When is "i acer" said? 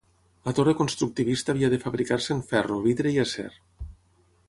3.17-3.51